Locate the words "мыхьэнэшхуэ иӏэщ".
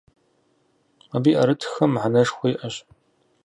1.93-2.75